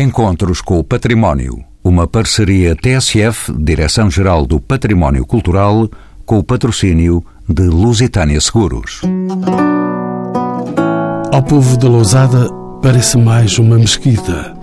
[0.00, 1.62] Encontros com o Património.
[1.84, 5.90] Uma parceria TSF, Direção-Geral do Património Cultural,
[6.24, 9.02] com o patrocínio de Lusitânia Seguros.
[11.30, 12.48] Ao povo de Lousada
[12.80, 14.56] parece mais uma mesquita.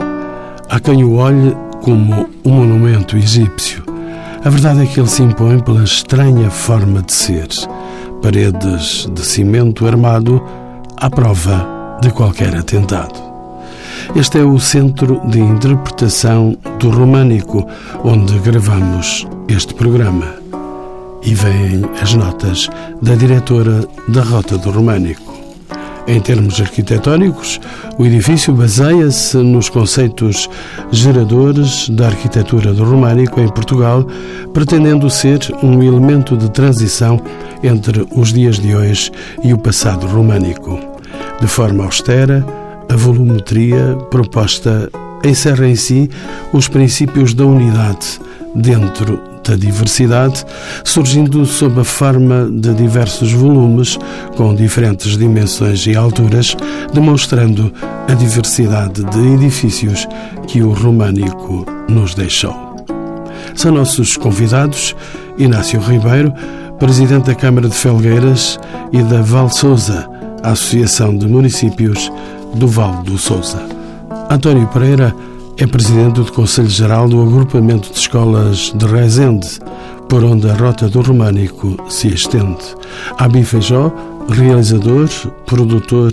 [0.67, 3.83] Há quem o olhe como um monumento egípcio.
[4.43, 7.47] A verdade é que ele se impõe pela estranha forma de ser.
[8.23, 10.43] Paredes de cimento armado
[10.97, 13.26] à prova de qualquer atentado.
[14.15, 17.67] Este é o Centro de Interpretação do Românico,
[18.03, 20.33] onde gravamos este programa.
[21.23, 22.69] E vêm as notas
[23.01, 25.35] da diretora da Rota do Românico.
[26.07, 27.59] Em termos arquitetónicos,
[27.99, 30.49] o edifício baseia-se nos conceitos
[30.89, 34.07] geradores da arquitetura do românico em Portugal,
[34.53, 37.21] pretendendo ser um elemento de transição
[37.61, 39.11] entre os dias de hoje
[39.43, 40.79] e o passado românico.
[41.41, 42.43] De forma austera,
[42.89, 44.89] a volumetria proposta
[45.23, 46.09] encerra em si
[46.53, 48.19] os princípios da unidade
[48.55, 50.45] dentro da diversidade,
[50.83, 53.97] surgindo sob a forma de diversos volumes
[54.35, 56.55] com diferentes dimensões e alturas,
[56.93, 57.71] demonstrando
[58.09, 60.07] a diversidade de edifícios
[60.47, 62.75] que o românico nos deixou.
[63.55, 64.95] São nossos convidados
[65.37, 66.33] Inácio Ribeiro,
[66.77, 68.59] presidente da Câmara de Felgueiras
[68.91, 70.07] e da Val Souza,
[70.43, 72.11] Associação de Municípios
[72.55, 73.61] do Val do Sousa.
[74.29, 75.13] António Pereira
[75.57, 79.47] é presidente do Conselho Geral do Agrupamento de Escolas de Rezende,
[80.07, 82.63] por onde a rota do românico se estende.
[83.17, 83.91] Abi Feijó,
[84.29, 85.09] realizador,
[85.45, 86.11] produtor,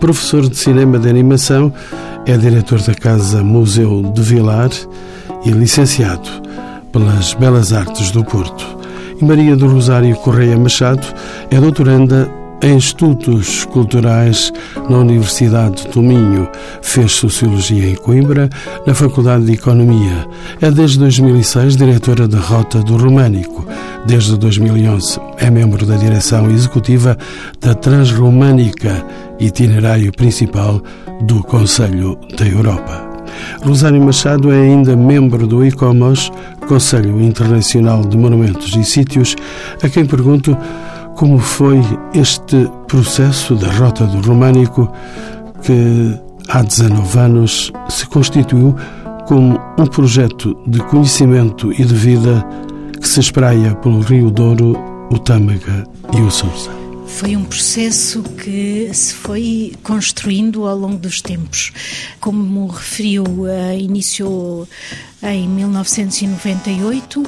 [0.00, 1.72] professor de cinema de animação,
[2.26, 4.70] é diretor da Casa Museu de Vilar
[5.44, 6.28] e licenciado
[6.92, 8.64] pelas Belas Artes do Porto.
[9.20, 11.06] E Maria do Rosário Correia Machado
[11.50, 14.52] é doutoranda em Estudos Culturais
[14.88, 16.48] na Universidade do Minho.
[16.82, 18.50] Fez Sociologia em Coimbra,
[18.86, 20.26] na Faculdade de Economia.
[20.60, 23.66] É desde 2006 diretora da Rota do Românico.
[24.06, 27.16] Desde 2011 é membro da direção executiva
[27.60, 29.04] da Transromânica,
[29.38, 30.82] itinerário principal
[31.22, 33.10] do Conselho da Europa.
[33.62, 36.30] Rosário Machado é ainda membro do ICOMOS,
[36.66, 39.36] Conselho Internacional de Monumentos e Sítios,
[39.82, 40.56] a quem pergunto
[41.20, 41.82] como foi
[42.14, 44.90] este processo da Rota do Românico
[45.62, 48.74] que há 19 anos se constituiu
[49.26, 52.42] como um projeto de conhecimento e de vida
[52.98, 54.74] que se espraia pelo Rio Douro,
[55.10, 55.84] o Tâmega
[56.16, 56.70] e o Sousa.
[57.06, 61.70] Foi um processo que se foi construindo ao longo dos tempos.
[62.18, 64.66] Como referiu, uh, iniciou
[65.22, 67.22] em 1998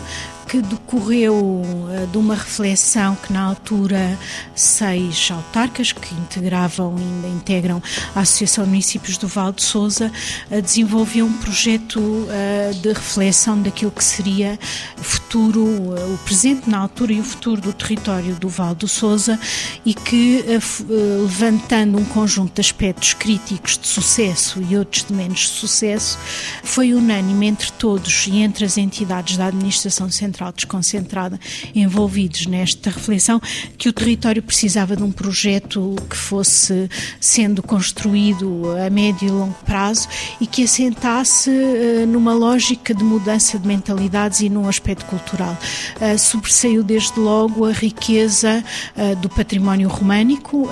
[0.46, 4.18] que decorreu eh, de uma reflexão que na altura
[4.54, 7.82] seis autarcas que integravam ainda integram
[8.14, 10.12] a Associação de Municípios do Val de Sousa
[10.50, 14.58] eh, desenvolveu um projeto eh, de reflexão daquilo que seria
[14.98, 19.38] o futuro, o presente na altura e o futuro do território do Val do Sousa
[19.84, 20.44] e que
[20.88, 26.18] levantando um conjunto de aspectos críticos de sucesso e outros de menos sucesso,
[26.62, 31.38] foi unânime entre todos e entre as entidades da administração central central desconcentrada
[31.74, 33.40] envolvidos nesta reflexão,
[33.78, 36.88] que o território precisava de um projeto que fosse
[37.20, 40.08] sendo construído a médio e longo prazo
[40.40, 45.56] e que assentasse uh, numa lógica de mudança de mentalidades e num aspecto cultural.
[46.00, 48.64] Uh, sobressaiu desde logo a riqueza
[48.96, 50.68] uh, do património românico,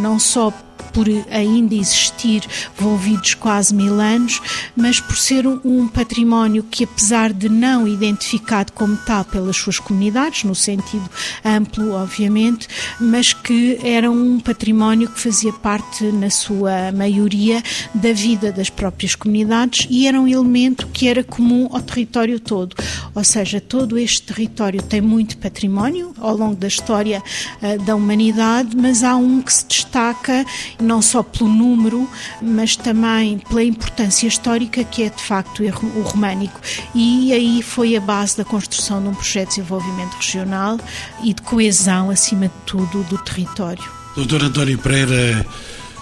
[0.00, 0.52] não só
[0.92, 2.44] por ainda existir
[2.78, 4.40] envolvidos quase mil anos,
[4.76, 10.44] mas por ser um património que, apesar de não identificado como tal pelas suas comunidades,
[10.44, 11.08] no sentido
[11.44, 12.68] amplo, obviamente,
[13.00, 17.62] mas que era um património que fazia parte, na sua maioria,
[17.94, 22.76] da vida das próprias comunidades e era um elemento que era comum ao território todo.
[23.14, 27.22] Ou seja, todo este território tem muito património ao longo da história
[27.62, 30.44] uh, da humanidade, mas há um que se destaca
[30.80, 32.08] não só pelo número,
[32.40, 36.60] mas também pela importância histórica que é de facto o românico.
[36.94, 40.78] E aí foi a base da construção de um projeto de desenvolvimento regional
[41.22, 43.84] e de coesão, acima de tudo, do território.
[44.16, 45.44] Doutor António Pereira,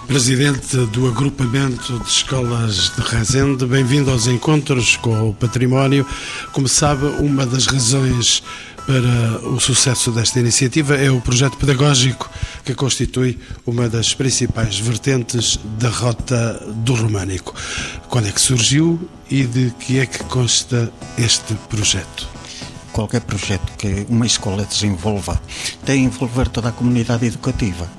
[0.07, 6.05] presidente do agrupamento de escolas de Rezende, bem-vindo aos encontros com o património.
[6.51, 8.43] Como sabe, uma das razões
[8.85, 12.29] para o sucesso desta iniciativa é o projeto pedagógico
[12.63, 17.53] que constitui uma das principais vertentes da Rota do Românico.
[18.09, 22.27] Quando é que surgiu e de que é que consta este projeto?
[22.91, 25.41] Qualquer projeto que uma escola desenvolva
[25.85, 27.89] tem a envolver toda a comunidade educativa.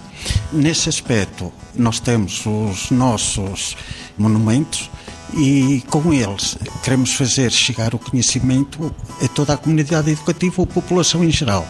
[0.53, 3.77] Nesse aspecto, nós temos os nossos
[4.17, 4.91] monumentos
[5.37, 11.25] e com eles queremos fazer chegar o conhecimento a toda a comunidade educativa ou população
[11.25, 11.67] em geral.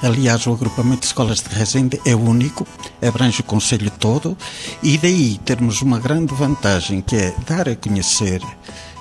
[0.00, 2.64] Aliás, o agrupamento de escolas de Resende é único,
[3.02, 4.38] abrange o Conselho todo
[4.80, 8.40] e daí termos uma grande vantagem que é dar a conhecer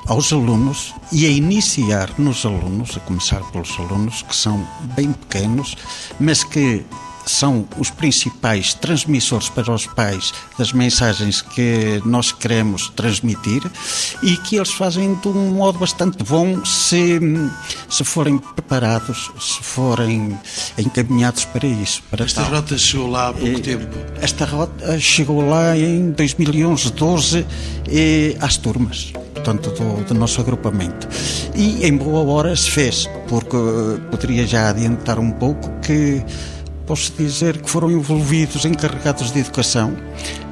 [0.07, 5.75] aos alunos e a iniciar nos alunos, a começar pelos alunos que são bem pequenos,
[6.19, 6.83] mas que
[7.27, 13.61] são os principais transmissores para os pais das mensagens que nós queremos transmitir
[14.21, 17.19] e que eles fazem de um modo bastante bom se,
[17.89, 20.37] se forem preparados, se forem
[20.77, 22.01] encaminhados para isso.
[22.09, 22.51] Para esta tal.
[22.51, 23.97] rota chegou lá há pouco tempo?
[24.21, 27.45] Esta rota chegou lá em 2011, 12,
[28.39, 29.11] às turmas
[29.47, 31.07] portanto, do, do, nosso agrupamento.
[31.55, 33.57] E em boa hora se fez, porque
[34.11, 36.23] poderia já adiantar um pouco que
[36.87, 39.95] posso dizer que foram envolvidos encarregados de educação,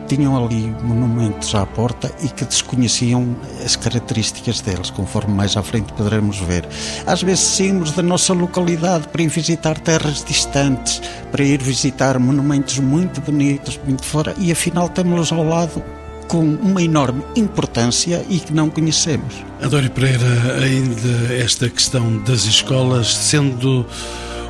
[0.08, 5.94] tinham ali monumentos à porta e que desconheciam as características deles, conforme mais à frente
[5.94, 6.68] poderemos ver.
[7.08, 11.02] Às vezes saímos da nossa localidade para ir visitar terras distantes,
[11.32, 15.82] para ir visitar monumentos muito bonitos, muito fora, e afinal temos-los ao lado
[16.28, 19.34] com uma enorme importância e que não conhecemos.
[19.62, 23.86] Adori Pereira, ainda esta questão das escolas, sendo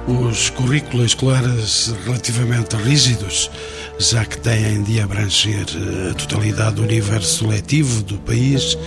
[0.08, 3.50] os currículos escolares relativamente rígidos,
[3.98, 5.66] já que têm de abranger
[6.12, 8.78] a totalidade do universo letivo do país,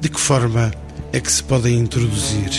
[0.00, 0.70] de que forma
[1.12, 2.50] é que se podem introduzir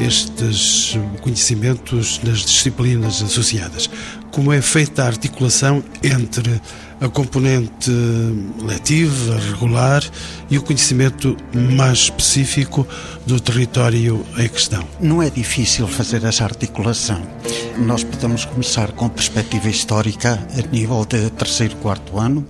[0.00, 3.88] estes conhecimentos nas disciplinas associadas?
[4.32, 6.60] Como é feita a articulação entre
[7.00, 7.90] a componente
[8.62, 10.04] letiva, regular
[10.50, 12.86] e o conhecimento mais específico
[13.26, 14.86] do território em questão.
[15.00, 17.22] Não é difícil fazer essa articulação.
[17.78, 22.46] Nós podemos começar com perspectiva histórica a nível de terceiro, quarto ano,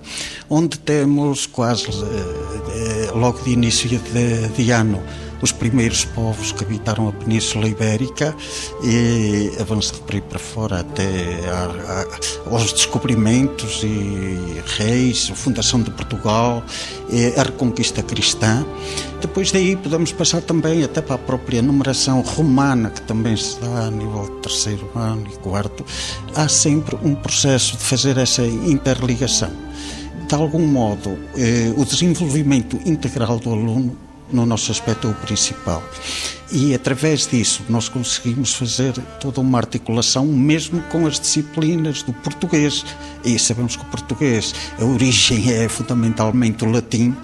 [0.49, 5.01] onde temos quase eh, eh, logo de início de, de ano
[5.41, 8.35] os primeiros povos que habitaram a Península Ibérica
[8.83, 11.05] e avançando por aí para fora até
[11.49, 12.01] a,
[12.49, 16.63] a, aos descobrimentos e reis, a fundação de Portugal,
[17.37, 18.65] a reconquista cristã.
[19.19, 23.85] Depois daí podemos passar também até para a própria numeração romana, que também se dá
[23.85, 25.85] a nível de terceiro ano e quarto.
[26.35, 29.51] Há sempre um processo de fazer essa interligação.
[30.27, 33.97] De algum modo, eh, o desenvolvimento integral do aluno
[34.31, 35.83] no nosso aspecto principal.
[36.51, 42.85] E através disso nós conseguimos fazer toda uma articulação, mesmo com as disciplinas do português.
[43.23, 47.15] E sabemos que o português, a origem é fundamentalmente o latim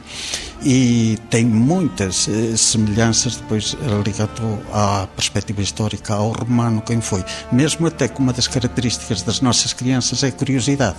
[0.64, 4.42] e tem muitas eh, semelhanças depois ligado
[4.74, 9.72] à perspectiva histórica ao romano quem foi mesmo até que uma das características das nossas
[9.72, 10.98] crianças é a curiosidade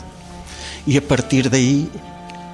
[0.86, 1.90] e a partir daí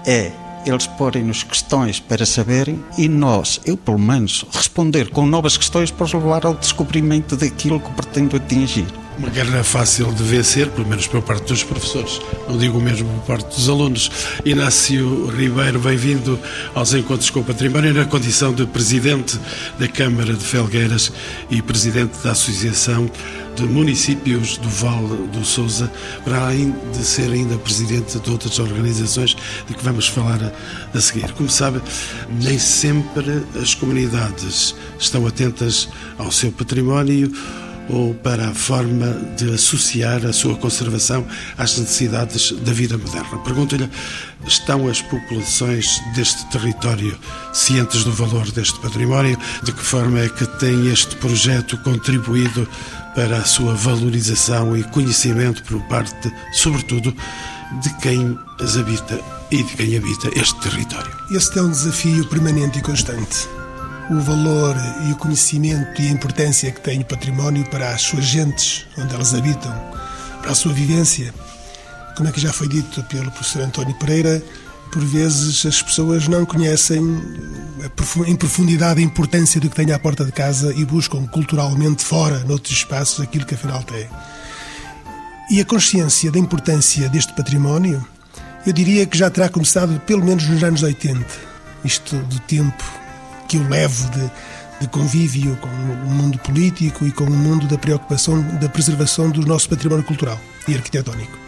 [0.06, 0.32] é
[0.66, 6.04] eles porem-nos questões para saberem e nós, eu pelo menos, responder com novas questões para
[6.04, 9.03] os levar ao descobrimento daquilo que pretendo atingir.
[9.16, 13.36] Uma guerra fácil de vencer, pelo menos por parte dos professores, não digo mesmo por
[13.36, 14.10] parte dos alunos.
[14.44, 16.36] Inácio Ribeiro, bem-vindo
[16.74, 19.38] aos Encontros com o Património, na condição de Presidente
[19.78, 21.12] da Câmara de Felgueiras
[21.48, 23.08] e Presidente da Associação
[23.54, 25.88] de Municípios do Vale do Sousa,
[26.24, 29.36] para além de ser ainda Presidente de outras organizações
[29.68, 31.30] de que vamos falar a, a seguir.
[31.34, 31.80] Como sabe,
[32.42, 37.30] nem sempre as comunidades estão atentas ao seu património
[37.88, 41.26] ou para a forma de associar a sua conservação
[41.56, 43.38] às necessidades da vida moderna.
[43.38, 43.88] Pergunto-lhe:
[44.46, 47.16] estão as populações deste território
[47.52, 49.38] cientes do valor deste património?
[49.62, 52.68] De que forma é que tem este projeto contribuído
[53.14, 57.14] para a sua valorização e conhecimento por parte, sobretudo,
[57.82, 61.12] de quem as habita e de quem habita este território?
[61.30, 63.63] Este é um desafio permanente e constante
[64.10, 68.24] o valor e o conhecimento e a importância que tem o património para as suas
[68.24, 69.72] gentes, onde elas habitam,
[70.42, 71.32] para a sua vivência.
[72.16, 74.42] Como é que já foi dito pelo professor António Pereira,
[74.92, 77.00] por vezes as pessoas não conhecem
[78.26, 82.44] em profundidade a importância do que tem à porta de casa e buscam culturalmente fora,
[82.44, 84.06] noutros espaços, aquilo que afinal tem.
[85.50, 88.06] E a consciência da importância deste património,
[88.66, 91.24] eu diria que já terá começado pelo menos nos anos 80.
[91.84, 93.03] Isto do tempo
[93.48, 94.30] que eu levo de,
[94.80, 99.46] de convívio com o mundo político e com o mundo da preocupação da preservação do
[99.46, 101.44] nosso património cultural e arquitetónico.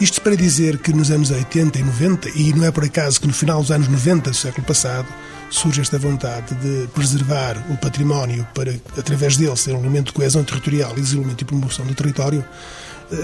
[0.00, 3.26] Isto para dizer que nos anos 80 e 90, e não é por acaso que
[3.26, 5.08] no final dos anos 90 do século passado
[5.50, 10.44] surge esta vontade de preservar o património para, através dele, ser um elemento de coesão
[10.44, 12.44] territorial e desenvolvimento e promoção do território,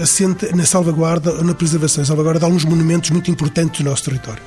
[0.01, 4.41] assenta na salvaguarda na preservação e salvaguarda de alguns monumentos muito importantes do nosso território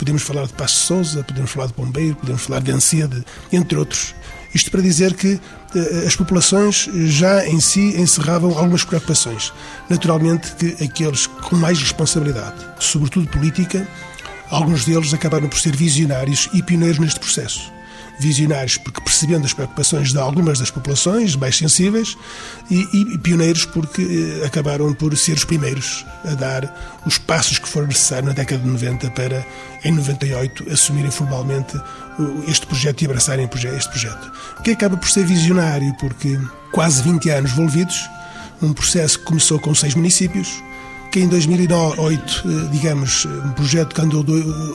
[0.00, 4.14] Podemos falar de Passo Souza, podemos falar de Bombeiro, podemos falar de Ancede, entre outros.
[4.54, 5.38] Isto para dizer que
[5.74, 9.52] eh, as populações já em si encerravam algumas preocupações.
[9.90, 13.86] Naturalmente que aqueles com mais responsabilidade, sobretudo política,
[14.48, 17.70] alguns deles acabaram por ser visionários e pioneiros neste processo
[18.20, 22.16] visionários porque percebendo as preocupações de algumas das populações mais sensíveis
[22.70, 24.02] e, e, pioneiros porque
[24.42, 28.62] eh, acabaram por ser os primeiros a dar os passos que foram necessários na década
[28.62, 29.46] de 90 para,
[29.84, 31.80] em 98, assumirem formalmente
[32.46, 34.32] este projeto e abraçarem este projeto.
[34.62, 36.38] Que acaba por ser visionário porque
[36.72, 38.08] quase 20 anos envolvidos,
[38.62, 40.62] um processo que começou com seis municípios,
[41.10, 44.24] que em 2008, eh, digamos, um projeto que andou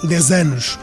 [0.03, 0.77] 10 anos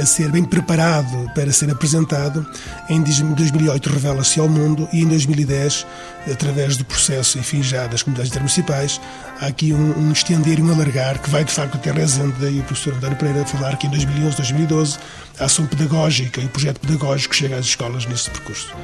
[0.00, 2.46] a ser bem preparado para ser apresentado,
[2.88, 5.86] em 2008 revela-se ao mundo e em 2010,
[6.30, 9.00] através do processo, enfim, já das comunidades intermunicipais,
[9.40, 12.60] há aqui um, um estender e um alargar que vai de facto até Rezende, daí
[12.60, 14.98] o professor António Pereira falar que em 2011, 2012,
[15.38, 18.74] a ação pedagógica e o projeto pedagógico chega às escolas neste percurso.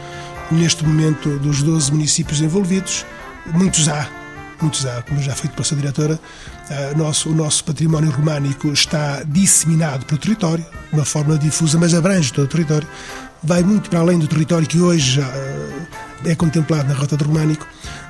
[0.50, 3.04] Neste momento, dos 12 municípios envolvidos,
[3.52, 4.17] muitos há
[4.64, 9.22] muitos há, como já foi pela sua diretora, uh, nosso, o nosso património românico está
[9.24, 12.86] disseminado pelo território, de uma forma difusa, mas abrange todo o território.
[13.42, 15.88] Vai muito para além do território que hoje uh,
[16.28, 17.66] é contemplado na Rota do Românico,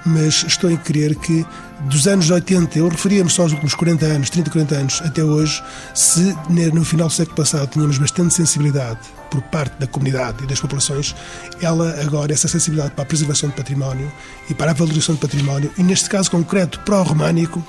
[0.07, 1.45] mas estou em crer que
[1.83, 5.63] dos anos 80, eu referia-me só aos últimos 40 anos, 30, 40 anos, até hoje,
[5.95, 6.35] se
[6.73, 11.15] no final do século passado tínhamos bastante sensibilidade por parte da comunidade e das populações,
[11.61, 14.11] ela agora, essa sensibilidade para a preservação do património
[14.49, 17.63] e para a valorização do património, e neste caso concreto para o românico,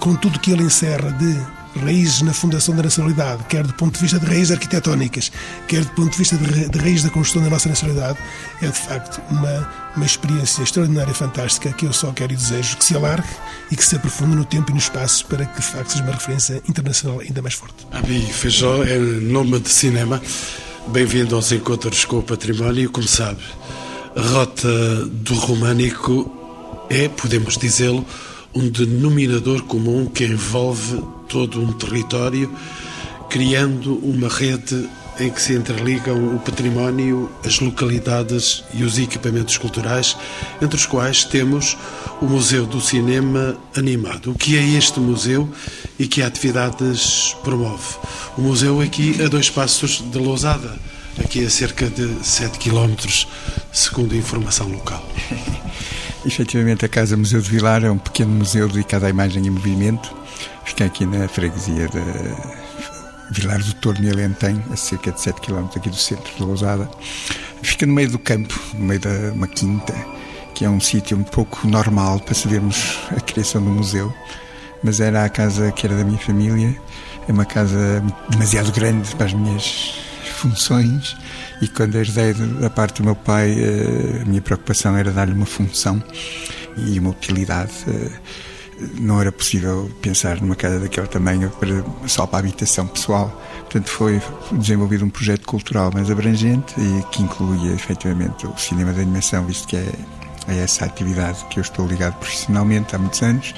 [0.00, 4.00] com tudo que ele encerra de raízes na fundação da nacionalidade, quer do ponto de
[4.00, 5.30] vista de raízes arquitetónicas,
[5.68, 8.18] quer do ponto de vista de, de raízes da construção da nossa nacionalidade,
[8.60, 12.76] é de facto uma, uma experiência extraordinária e fantástica que eu só quero e desejo
[12.76, 13.28] que se alargue
[13.70, 16.12] e que se aprofunde no tempo e no espaço para que de facto seja uma
[16.12, 17.86] referência internacional ainda mais forte.
[17.92, 20.20] Abi Feijó, é nome de cinema.
[20.88, 22.90] Bem-vindo aos Encontros com o Património.
[22.90, 23.40] Como sabe,
[24.16, 26.30] a Rota do Românico
[26.88, 28.04] é, podemos dizê-lo,
[28.54, 32.50] um denominador comum que envolve todo um território,
[33.28, 34.88] criando uma rede
[35.20, 40.16] em que se interligam o património, as localidades e os equipamentos culturais,
[40.62, 41.76] entre os quais temos
[42.22, 44.30] o Museu do Cinema Animado.
[44.30, 45.48] O que é este museu
[45.98, 47.96] e que atividades promove?
[48.36, 50.78] O museu aqui a dois passos de Lousada,
[51.22, 53.28] aqui a cerca de 7 quilómetros,
[53.72, 55.06] segundo a informação local.
[56.24, 60.14] Efetivamente, a Casa Museu de Vilar é um pequeno museu dedicado à imagem em movimento.
[60.66, 65.66] Fica aqui na freguesia de Vilar do Torno e Alentém, a cerca de 7 km
[65.74, 66.90] aqui do centro de Lousada.
[67.62, 69.94] Fica no meio do campo, no meio de uma quinta,
[70.54, 74.12] que é um sítio um pouco normal para sabermos a criação do museu.
[74.82, 76.76] Mas era a casa que era da minha família,
[77.26, 80.09] é uma casa demasiado grande para as minhas
[80.40, 81.16] funções
[81.60, 85.46] e quando herdei da parte do meu pai, eh, a minha preocupação era dar-lhe uma
[85.46, 86.02] função
[86.76, 87.72] e uma utilidade.
[87.86, 88.10] Eh,
[88.98, 93.30] não era possível pensar numa casa daquele tamanho para, só para a habitação pessoal.
[93.60, 99.02] Portanto, foi desenvolvido um projeto cultural mais abrangente e que incluía efetivamente o cinema de
[99.02, 99.92] animação, visto que é,
[100.48, 103.54] é essa atividade que eu estou ligado profissionalmente há muitos anos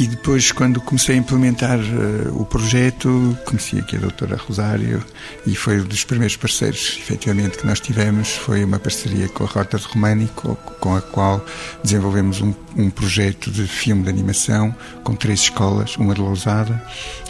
[0.00, 5.04] e depois, quando comecei a implementar uh, o projeto, conheci aqui a doutora Rosário
[5.46, 8.30] e foi um dos primeiros parceiros, efetivamente, que nós tivemos.
[8.30, 11.44] Foi uma parceria com a Rota de Românico, com a qual
[11.84, 16.82] desenvolvemos um, um projeto de filme de animação com três escolas, uma de Lousada,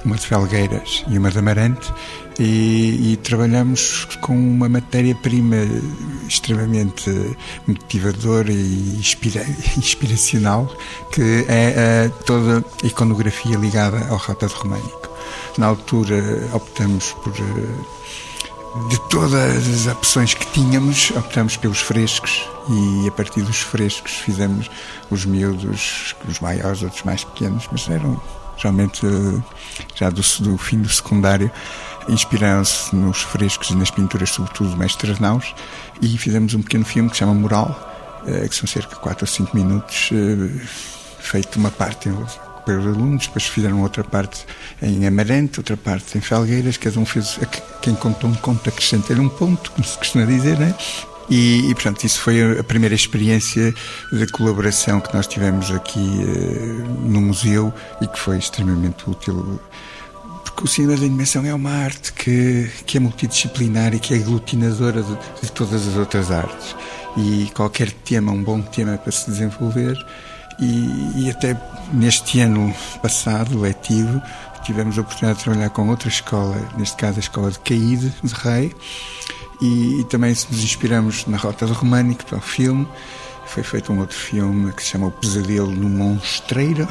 [0.04, 1.92] uma de Felgueiras e uma de Amarante,
[2.38, 5.56] e, e trabalhamos com uma matéria-prima
[6.26, 7.10] extremamente
[7.66, 9.44] motivadora e inspira,
[9.76, 10.74] inspiracional,
[11.12, 15.10] que é a, toda a iconografia ligada ao Rota Românico.
[15.58, 17.32] Na altura optamos por
[18.88, 24.70] de todas as opções que tínhamos, optamos pelos frescos e a partir dos frescos fizemos
[25.10, 28.20] os miúdos, os maiores, outros mais pequenos, mas eram
[28.60, 29.06] geralmente
[29.94, 31.50] já do, do fim do secundário
[32.08, 35.54] inspiraram-se nos frescos e nas pinturas, sobretudo do mestre Arnaus,
[36.00, 39.24] e fizemos um pequeno filme que se chama Moral, eh, que são cerca de 4
[39.24, 40.66] ou 5 minutos, eh,
[41.20, 42.10] feito uma parte
[42.64, 44.46] pelos alunos, depois fizeram outra parte
[44.82, 47.38] em Amarante, outra parte em Felgueiras, cada um fez,
[47.80, 50.74] quem contou um conto acrescenta-lhe um ponto, como se costuma dizer, né?
[51.30, 53.72] E, e, portanto, isso foi a primeira experiência
[54.12, 57.72] de colaboração que nós tivemos aqui uh, no museu
[58.02, 59.60] e que foi extremamente útil
[60.60, 64.16] porque o cinema de animação é uma arte que, que é multidisciplinar e que é
[64.18, 66.74] aglutinadora de, de todas as outras artes.
[67.16, 69.96] E qualquer tema, um bom tema para se desenvolver.
[70.58, 71.56] E, e até
[71.92, 74.20] neste ano passado, letivo,
[74.64, 78.34] tivemos a oportunidade de trabalhar com outra escola, neste caso a escola de Caíde, de
[78.34, 78.74] Rei,
[79.60, 82.86] e, e também nos inspiramos na Rota do Românico para o filme.
[83.46, 86.88] Foi feito um outro filme que se chama O Pesadelo no Monstreiro.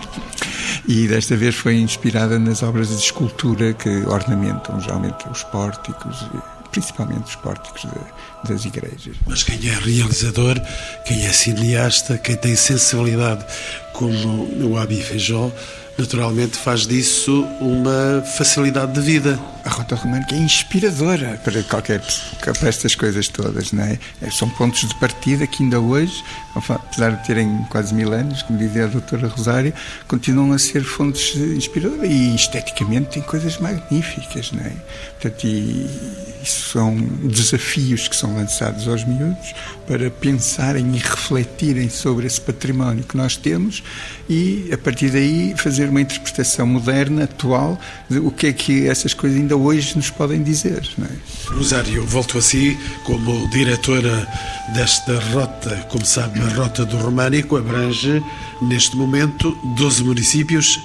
[0.88, 6.26] e desta vez foi inspirada nas obras de escultura que ornamentam geralmente os pórticos,
[6.72, 9.16] principalmente os pórticos de, das igrejas.
[9.26, 10.60] Mas quem é realizador,
[11.06, 13.44] quem é cineasta, quem tem sensibilidade
[13.92, 15.50] como o Abi Feijó,
[15.96, 19.38] naturalmente faz disso uma facilidade de vida.
[19.64, 22.02] A Rota Românica é inspiradora para qualquer
[22.40, 23.98] para estas coisas todas, não é?
[24.20, 24.30] é?
[24.30, 28.84] São pontos de partida que ainda hoje, apesar de terem quase mil anos, como dizia
[28.84, 29.72] a doutora Rosário,
[30.08, 34.72] continuam a ser fontes inspiradoras e esteticamente têm coisas magníficas, não é?
[35.20, 39.54] Portanto, isso são desafios que são lançados aos miúdos
[39.86, 43.82] para pensarem e refletirem sobre esse património que nós temos
[44.28, 47.78] e, a partir daí, fazer uma interpretação moderna, atual,
[48.08, 50.88] de o que é que essas coisas ainda hoje nos podem dizer.
[50.98, 51.10] Não é?
[51.54, 54.26] Rosário, volto a si como diretora
[54.74, 55.86] desta rota.
[55.88, 58.22] Como sabe, a Rota do Românico abrange,
[58.62, 60.80] neste momento, 12 municípios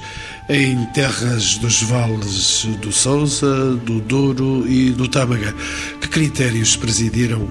[0.50, 5.54] em terras dos vales do Sousa, do Douro e do Tâmega.
[6.02, 7.50] Que critérios presidiram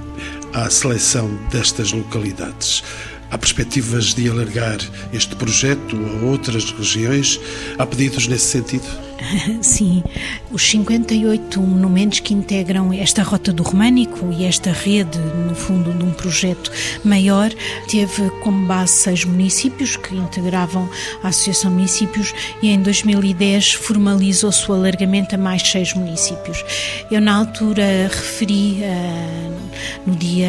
[0.52, 2.82] à seleção destas localidades?
[3.30, 4.78] Há perspectivas de alargar
[5.12, 7.40] este projeto a outras regiões?
[7.78, 9.05] Há pedidos nesse sentido?
[9.62, 10.02] Sim,
[10.50, 16.04] os 58 monumentos que integram esta rota do Românico e esta rede, no fundo, de
[16.04, 16.70] um projeto
[17.04, 17.50] maior,
[17.88, 20.88] teve como base seis municípios que integravam
[21.22, 26.64] a Associação de Municípios e em 2010 formalizou-se o alargamento a mais seis municípios.
[27.10, 30.48] Eu, na altura, referi, uh, no dia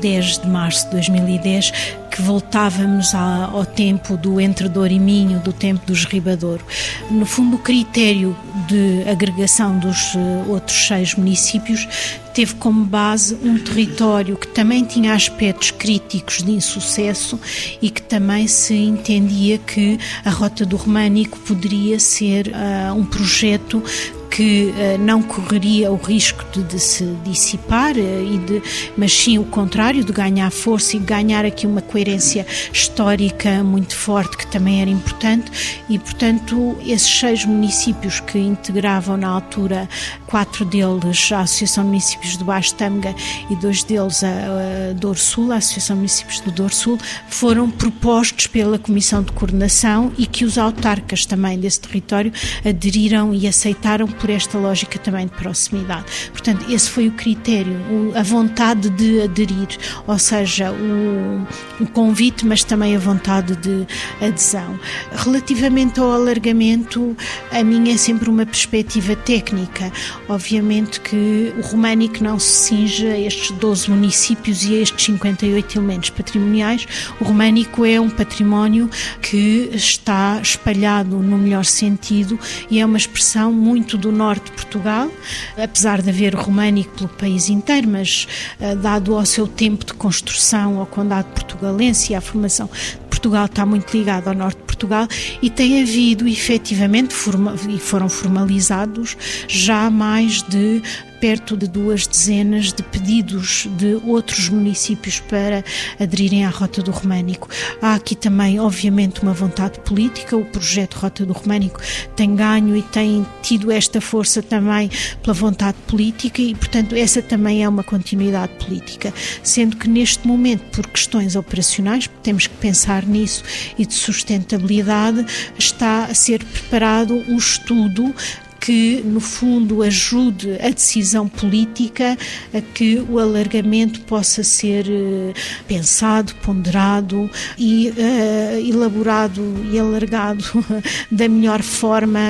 [0.00, 1.72] 10 de março de 2010,
[2.10, 6.64] que voltávamos ao tempo do Entre Dor e Minho, do tempo dos Ribadouro.
[7.10, 8.36] No fundo, o critério
[8.66, 11.86] de agregação dos eh, outros seis municípios
[12.34, 17.38] teve como base um território que também tinha aspectos críticos de insucesso
[17.80, 23.82] e que também se entendia que a Rota do Românico poderia ser uh, um projeto
[24.30, 28.62] que uh, não correria o risco de, de se dissipar, uh, e de,
[28.96, 34.36] mas sim o contrário, de ganhar força e ganhar aqui uma coerência histórica muito forte,
[34.36, 35.50] que também era importante,
[35.88, 39.88] e portanto esses seis municípios que integravam na altura,
[40.26, 43.14] quatro deles a Associação de Municípios do Baixo Tâmega
[43.50, 48.46] e dois deles a, a Sul, a Associação de Municípios do Douro Sul, foram propostos
[48.46, 52.32] pela Comissão de Coordenação e que os autarcas também desse território
[52.64, 56.04] aderiram e aceitaram por esta lógica também de proximidade.
[56.30, 57.76] Portanto, esse foi o critério,
[58.14, 59.68] a vontade de aderir,
[60.06, 61.46] ou seja, o,
[61.82, 63.86] o convite, mas também a vontade de
[64.20, 64.78] adesão.
[65.12, 67.16] Relativamente ao alargamento,
[67.50, 69.92] a minha é sempre uma perspectiva técnica.
[70.28, 75.78] Obviamente que o românico não se cinge a estes 12 municípios e a estes 58
[75.78, 76.86] elementos patrimoniais.
[77.20, 78.90] O românico é um património
[79.22, 82.38] que está espalhado no melhor sentido
[82.70, 85.10] e é uma expressão muito do do norte de Portugal,
[85.56, 88.26] apesar de haver românico pelo país inteiro, mas
[88.60, 92.68] uh, dado ao seu tempo de construção ao Condado Portugalense e à formação
[93.08, 95.06] Portugal está muito ligado ao norte de Portugal
[95.42, 100.82] e tem havido efetivamente, forma, e foram formalizados já mais de
[101.20, 105.62] perto de duas dezenas de pedidos de outros municípios para
[105.98, 107.48] aderirem à Rota do Românico.
[107.80, 110.36] Há aqui também, obviamente, uma vontade política.
[110.36, 111.80] O projeto Rota do Românico
[112.16, 114.90] tem ganho e tem tido esta força também
[115.22, 119.12] pela vontade política e, portanto, essa também é uma continuidade política.
[119.42, 123.44] Sendo que neste momento, por questões operacionais, temos que pensar nisso
[123.78, 125.26] e de sustentabilidade,
[125.58, 128.14] está a ser preparado um estudo
[128.60, 132.16] que, no fundo, ajude a decisão política
[132.52, 135.32] a que o alargamento possa ser uh,
[135.66, 139.42] pensado, ponderado e uh, elaborado
[139.72, 140.44] e alargado
[141.10, 142.20] da melhor forma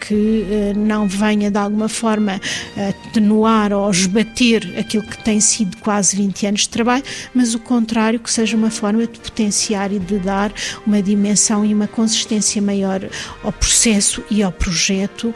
[0.00, 2.40] que uh, não venha de alguma forma
[2.88, 7.02] atenuar ou esbater aquilo que tem sido quase 20 anos de trabalho,
[7.34, 10.52] mas o contrário, que seja uma forma de potenciar e de dar
[10.86, 13.00] uma dimensão e uma consistência maior
[13.42, 15.34] ao processo e ao projeto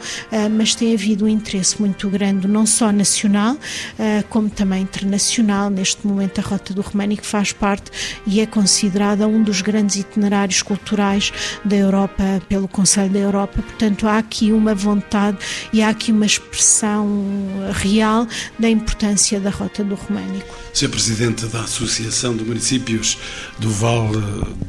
[0.49, 3.57] mas tem havido um interesse muito grande, não só nacional,
[3.99, 5.69] ah, como também internacional.
[5.69, 7.91] Neste momento, a Rota do Românico faz parte
[8.25, 11.31] e é considerada um dos grandes itinerários culturais
[11.63, 13.61] da Europa, pelo Conselho da Europa.
[13.61, 15.37] Portanto, há aqui uma vontade
[15.71, 17.25] e há aqui uma expressão
[17.73, 18.27] real
[18.59, 20.55] da importância da Rota do Românico.
[20.73, 20.89] Sr.
[20.89, 23.17] Presidente da Associação de Municípios
[23.59, 24.11] do Val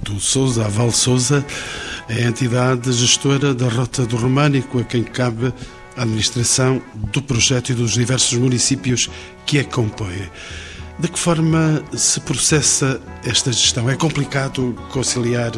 [0.02, 1.44] do Sousa, a Val Sousa,
[2.08, 5.52] é a entidade gestora da Rota do Românico, a quem cabe
[5.96, 6.80] a administração
[7.12, 9.10] do projeto e dos diversos municípios
[9.44, 10.30] que a compõem.
[10.98, 13.90] De que forma se processa esta gestão?
[13.90, 15.52] É complicado conciliar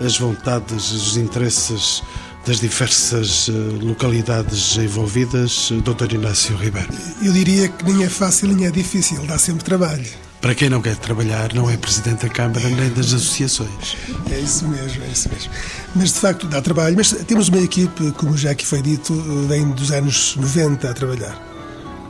[0.00, 2.02] as vontades, os interesses
[2.46, 3.52] das diversas eh,
[3.84, 6.14] localidades envolvidas, Dr.
[6.14, 6.88] Inácio Ribeiro?
[7.22, 10.29] Eu diria que nem é fácil nem é difícil, dá sempre trabalho.
[10.40, 13.96] Para quem não quer trabalhar, não é presidente da Câmara nem das associações.
[14.30, 15.50] É isso mesmo, é isso mesmo.
[15.94, 16.96] Mas de facto dá trabalho.
[16.96, 19.12] Mas temos uma equipe, como já aqui foi dito,
[19.46, 21.38] vem dos anos 90 a trabalhar.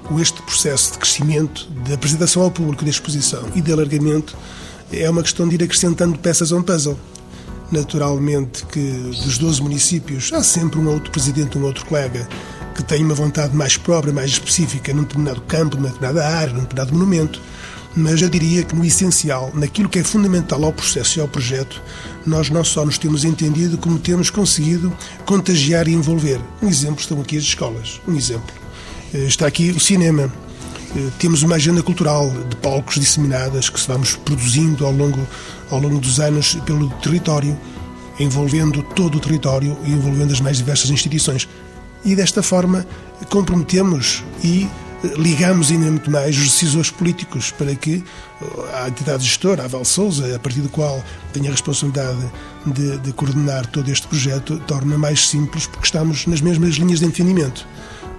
[0.05, 4.37] Com este processo de crescimento, de apresentação ao público, de exposição e de alargamento,
[4.93, 6.99] é uma questão de ir acrescentando peças a um puzzle.
[7.73, 8.93] Naturalmente que
[9.25, 12.29] dos 12 municípios há sempre um outro presidente, um outro colega
[12.77, 16.61] que tem uma vontade mais própria, mais específica num determinado campo, numa determinada área, num
[16.61, 17.41] determinado monumento
[17.95, 21.83] mas eu diria que no essencial, naquilo que é fundamental ao processo e ao projeto,
[22.25, 24.93] nós não só nos temos entendido, como temos conseguido
[25.25, 26.41] contagiar e envolver.
[26.63, 28.01] Um exemplo estão aqui as escolas.
[28.07, 28.55] Um exemplo.
[29.13, 30.33] Eh, está aqui o cinema.
[30.97, 35.27] Eh, temos uma agenda cultural de palcos disseminadas que vamos produzindo ao longo,
[35.71, 37.59] ao longo dos anos pelo território,
[38.21, 41.49] envolvendo todo o território e envolvendo as mais diversas instituições.
[42.05, 42.87] E desta forma
[43.29, 44.69] comprometemos e
[45.17, 48.05] ligamos ainda muito mais os decisores políticos para que
[48.75, 52.19] a entidade gestora, a Val Souza, a partir do qual tenho a responsabilidade
[52.67, 57.07] de, de coordenar todo este projeto, torna mais simples porque estamos nas mesmas linhas de
[57.07, 57.67] entendimento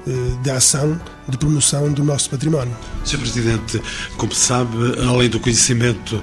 [0.07, 2.75] eh, de ação de promoção do nosso património.
[3.05, 3.19] Sr.
[3.19, 3.81] Presidente,
[4.17, 4.75] como sabe,
[5.07, 6.21] além do conhecimento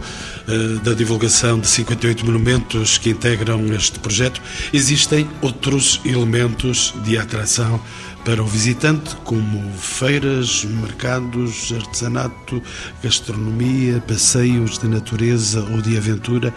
[0.48, 4.42] eh, da divulgação de 58 monumentos que integram este projeto,
[4.72, 7.80] existem outros elementos de atração
[8.28, 12.62] para o visitante, como feiras, mercados, artesanato,
[13.02, 16.52] gastronomia, passeios de natureza ou de aventura.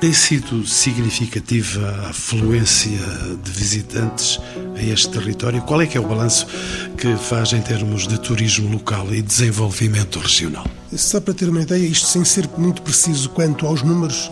[0.00, 2.98] Tem sido significativa a afluência
[3.40, 4.40] de visitantes
[4.74, 5.62] a este território?
[5.62, 6.48] Qual é que é o balanço
[6.98, 10.66] que faz em termos de turismo local e desenvolvimento regional?
[10.92, 14.28] Só para ter uma ideia, isto sem ser muito preciso quanto aos números,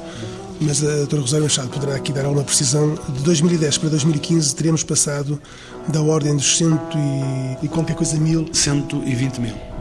[0.60, 2.94] mas a doutora Rosário Machado poderá aqui dar alguma precisão.
[3.08, 5.40] De 2010 para 2015 teremos passado
[5.88, 8.48] da ordem dos cento e, e qualquer coisa mil.
[8.52, 9.73] 120 mil.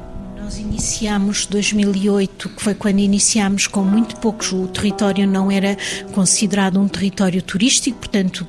[0.53, 5.75] Nós iniciamos 2008, que foi quando iniciamos com muito poucos, o território não era
[6.11, 8.45] considerado um território turístico, portanto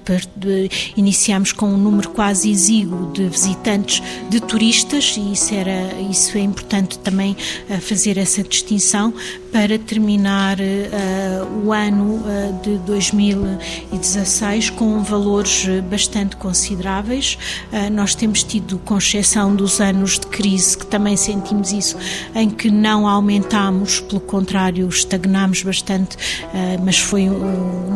[0.99, 6.43] iniciamos com um número quase exíguo de visitantes, de turistas, e isso, era, isso é
[6.43, 7.35] importante também
[7.71, 9.15] eh, fazer essa distinção
[9.55, 17.39] para terminar uh, o ano uh, de 2016 com valores bastante consideráveis.
[17.73, 21.94] Uh, nós temos tido, com exceção dos anos de crise, que também sentimos isso,
[22.35, 26.17] em que não aumentámos, pelo contrário, estagnámos bastante,
[26.53, 27.29] eh, mas foi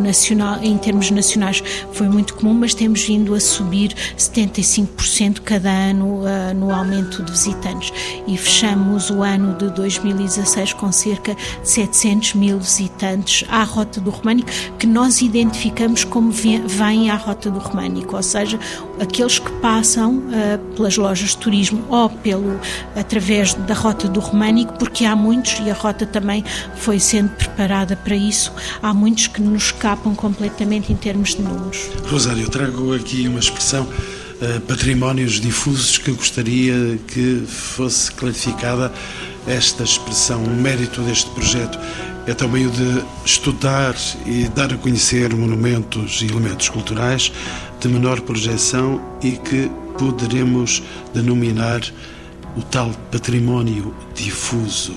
[0.00, 6.26] nacional, em termos nacionais foi muito comum, mas temos vindo a subir 75% cada ano
[6.26, 7.92] eh, no aumento de visitantes.
[8.26, 14.10] E fechamos o ano de 2016 com cerca de 700 mil visitantes à Rota do
[14.10, 18.58] Românico, que nós identificamos como vêm à Rota do Românico, ou seja,
[19.00, 22.58] aqueles que passam uh, pelas lojas de turismo ou pelo
[22.96, 26.44] através da rota do Românico, porque há muitos e a rota também
[26.76, 28.52] foi sendo preparada para isso.
[28.82, 31.88] Há muitos que nos escapam completamente em termos de números.
[32.10, 38.92] Rosário, eu trago aqui uma expressão uh, patrimónios difusos que eu gostaria que fosse clarificada
[39.46, 41.78] esta expressão, o mérito deste projeto
[42.26, 43.94] é também o de estudar
[44.26, 47.32] e dar a conhecer monumentos e elementos culturais
[47.80, 50.82] de menor projeção e que poderemos
[51.14, 51.80] denominar
[52.58, 54.96] o tal património difuso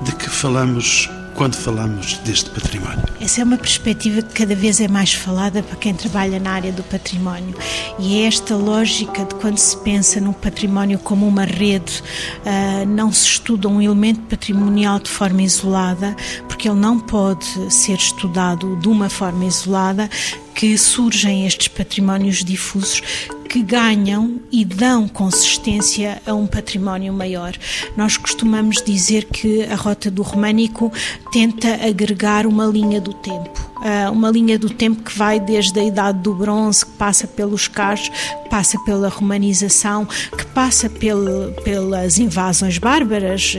[0.00, 3.02] de que falamos quando falamos deste património?
[3.20, 6.72] Essa é uma perspectiva que cada vez é mais falada para quem trabalha na área
[6.72, 7.54] do património
[7.98, 12.02] e é esta lógica de quando se pensa num património como uma rede,
[12.44, 16.16] uh, não se estuda um elemento patrimonial de forma isolada,
[16.48, 20.08] porque ele não pode ser estudado de uma forma isolada,
[20.54, 23.02] que surgem estes patrimónios difusos
[23.48, 27.54] que ganham e dão consistência a um património maior.
[27.96, 30.92] Nós costumamos dizer que a Rota do Românico
[31.30, 33.71] tenta agregar uma linha do tempo
[34.12, 38.08] uma linha do tempo que vai desde a idade do bronze, que passa pelos cachos,
[38.08, 43.54] que passa pela romanização, que passa pel, pelas invasões bárbaras.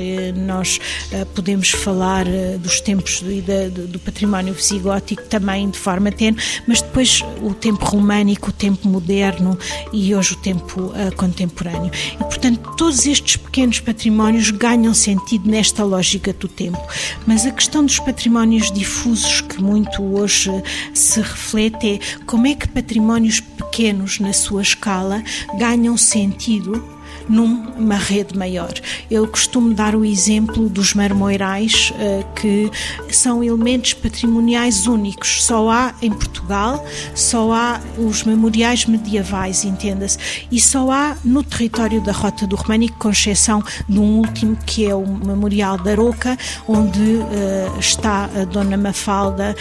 [0.45, 0.79] Nós
[1.13, 6.81] ah, podemos falar ah, dos tempos do, do património visigótico também de forma tenue, mas
[6.81, 9.57] depois o tempo românico, o tempo moderno
[9.91, 11.91] e hoje o tempo contemporâneo.
[12.13, 16.81] E, portanto, todos estes pequenos patrimónios ganham sentido nesta lógica do tempo.
[17.25, 20.51] Mas a questão dos patrimónios difusos, que muito hoje
[20.93, 25.23] se reflete é como é que patrimónios pequenos na sua escala
[25.57, 28.73] ganham sentido numa rede maior.
[29.09, 32.69] Eu costumo dar o exemplo dos marmorais, eh, que
[33.11, 35.43] são elementos patrimoniais únicos.
[35.43, 40.17] Só há em Portugal, só há os memoriais medievais, entenda-se,
[40.51, 44.85] e só há no território da Rota do Românico, com exceção de um último que
[44.85, 49.55] é o Memorial da Roca, onde uh, está a Dona Mafalda,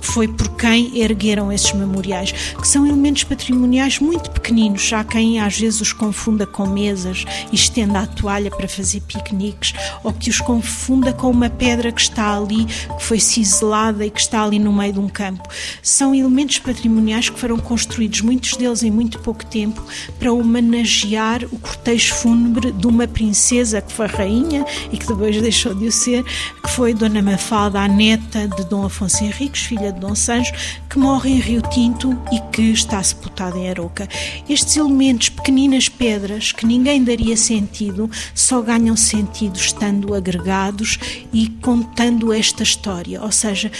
[0.00, 4.92] que foi por quem ergueram esses memoriais, que são elementos patrimoniais muito pequeninos.
[4.92, 9.00] Há quem às vezes os confunda com mesas mesas e estenda a toalha para fazer
[9.00, 14.10] piqueniques, ou que os confunda com uma pedra que está ali, que foi ciselada e
[14.10, 15.48] que está ali no meio de um campo.
[15.82, 19.84] São elementos patrimoniais que foram construídos, muitos deles em muito pouco tempo,
[20.18, 25.74] para homenagear o cortejo fúnebre de uma princesa que foi rainha e que depois deixou
[25.74, 30.00] de o ser, que foi Dona Mafalda, a neta de Dom Afonso Henriques, filha de
[30.00, 30.52] Dom Sancho,
[30.88, 34.08] que morre em Rio Tinto e que está sepultada em Aroca.
[34.48, 40.98] Estes elementos, pequeninas pedras que ninguém ninguém daria sentido, só ganham sentido estando agregados
[41.32, 43.20] e contando esta história.
[43.22, 43.70] Ou seja,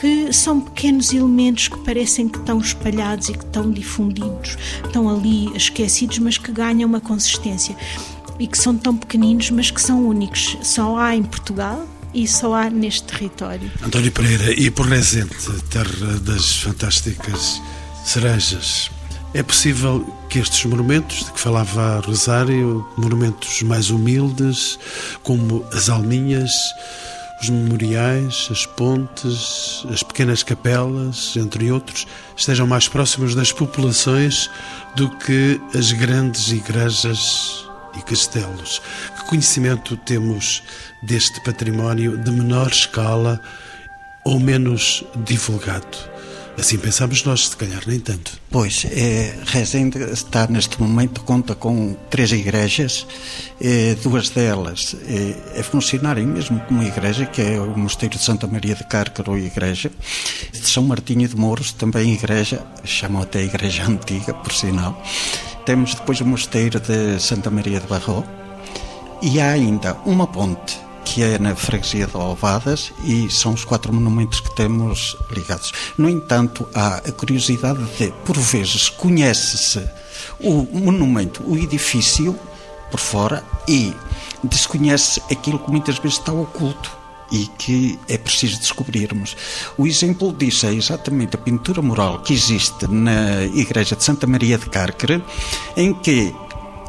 [0.00, 5.54] que são pequenos elementos que parecem que estão espalhados e que estão difundidos, estão ali
[5.54, 7.76] esquecidos, mas que ganham uma consistência.
[8.38, 10.56] E que são tão pequeninos, mas que são únicos.
[10.62, 13.70] Só há em Portugal, e só há neste território.
[13.84, 15.34] António Pereira, e por Rezende,
[15.70, 17.60] terra das fantásticas
[18.04, 18.90] cerejas,
[19.34, 24.78] é possível que estes monumentos de que falava Rosário, monumentos mais humildes,
[25.24, 26.72] como as alminhas,
[27.42, 34.48] os memoriais, as pontes, as pequenas capelas, entre outros, estejam mais próximos das populações
[34.94, 37.66] do que as grandes igrejas
[37.98, 38.80] e castelos.
[39.16, 40.62] Que conhecimento temos
[41.02, 43.40] deste património de menor escala
[44.24, 46.13] ou menos divulgado?
[46.56, 48.38] Assim pensamos nós, se calhar nem tanto.
[48.48, 53.06] Pois, é, Rezende está neste momento, conta com três igrejas,
[53.60, 58.46] é, duas delas é, é funcionarem mesmo como igreja, que é o Mosteiro de Santa
[58.46, 59.90] Maria de Cárcaro, igreja,
[60.52, 65.02] de São Martinho de Mouros, também igreja, chamam até igreja antiga, por sinal.
[65.66, 68.24] Temos depois o Mosteiro de Santa Maria de Barro,
[69.20, 73.92] e há ainda uma ponte que é na freguesia de Alvadas e são os quatro
[73.92, 75.72] monumentos que temos ligados.
[75.96, 79.84] No entanto, há a curiosidade de, por vezes, conhece-se
[80.40, 82.38] o monumento, o edifício
[82.90, 83.92] por fora e
[84.42, 86.90] desconhece aquilo que muitas vezes está oculto
[87.30, 89.36] e que é preciso descobrirmos.
[89.76, 94.58] O exemplo disso é exatamente a pintura mural que existe na igreja de Santa Maria
[94.58, 95.22] de Cárcere,
[95.76, 96.34] em que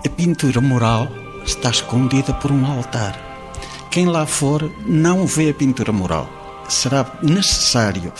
[0.05, 1.07] a pintura mural
[1.45, 3.24] está escondida por um altar
[3.95, 6.29] quem lá for não vê a pintura mural.
[6.67, 8.11] Será necessário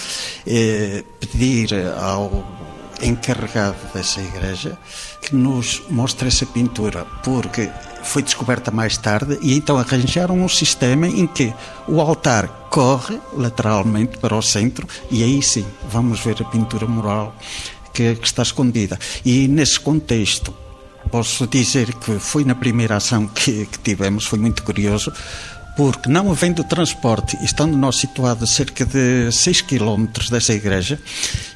[0.47, 1.67] eh, pedir
[1.99, 2.47] ao
[3.01, 4.77] encarregado dessa igreja
[5.21, 7.69] que nos mostre essa pintura, porque
[8.03, 11.53] foi descoberta mais tarde e então arranjaram um sistema em que
[11.89, 17.35] o altar corre lateralmente para o centro e aí sim vamos ver a pintura mural
[17.93, 18.97] que, que está escondida.
[19.25, 20.55] E nesse contexto,
[21.11, 25.11] posso dizer que foi na primeira ação que, que tivemos, foi muito curioso,
[25.75, 30.99] porque não havendo transporte, estando nós situados a cerca de 6 km dessa igreja,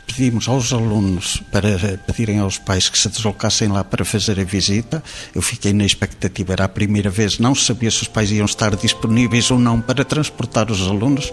[0.06, 5.02] pedimos aos alunos para pedirem aos pais que se deslocassem lá para fazer a visita.
[5.34, 8.76] Eu fiquei na expectativa, era a primeira vez, não sabia se os pais iam estar
[8.76, 11.32] disponíveis ou não para transportar os alunos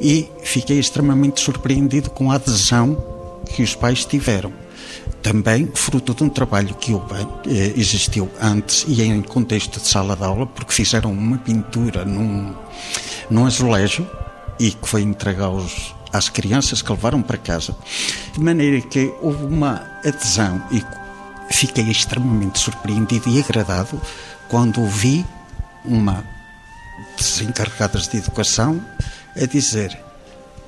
[0.00, 2.96] e fiquei extremamente surpreendido com a adesão
[3.54, 4.62] que os pais tiveram
[5.22, 10.24] também fruto de um trabalho que eh, existiu antes e em contexto de sala de
[10.24, 12.54] aula, porque fizeram uma pintura num,
[13.30, 14.06] num azulejo
[14.58, 17.76] e que foi entregue aos, às crianças que levaram para casa,
[18.32, 20.84] de maneira que houve uma adesão e
[21.52, 24.00] fiquei extremamente surpreendido e agradado
[24.48, 25.24] quando vi
[25.84, 26.24] uma
[27.16, 28.84] das encarregadas de educação
[29.40, 29.98] a dizer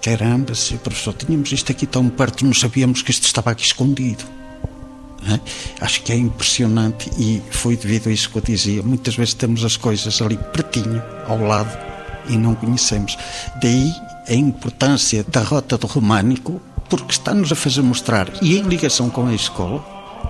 [0.01, 4.44] caramba, professor, tínhamos isto aqui tão perto, não sabíamos que isto estava aqui escondido.
[5.27, 5.41] É?
[5.81, 8.83] Acho que é impressionante e foi devido a isso que eu dizia.
[8.83, 11.77] Muitas vezes temos as coisas ali pertinho, ao lado,
[12.29, 13.17] e não conhecemos.
[13.63, 13.91] Daí
[14.29, 19.27] a importância da rota do românico, porque está-nos a fazer mostrar, e em ligação com
[19.27, 19.85] a escola,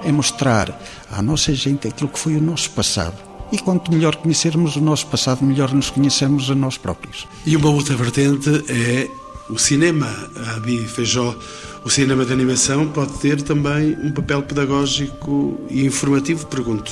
[0.05, 0.81] é mostrar
[1.11, 3.17] à nossa gente aquilo que foi o nosso passado.
[3.53, 7.27] E quanto melhor conhecermos o nosso passado, melhor nos conhecemos a nós próprios.
[7.47, 9.09] E uma outra vertente é
[9.49, 10.07] o cinema.
[10.47, 11.37] A Abi Feijó
[11.85, 16.91] o cinema de animação pode ter também um papel pedagógico e informativo, pergunto.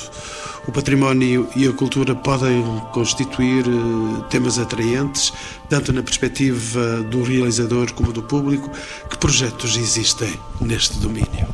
[0.67, 5.33] o património e a cultura podem constituir eh, temas atraentes,
[5.67, 8.69] tanto na perspectiva do realizador como do público.
[9.09, 11.47] Que projetos existem neste domínio?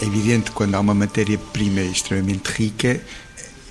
[0.00, 3.00] É evidente que quando há uma matéria-prima extremamente rica,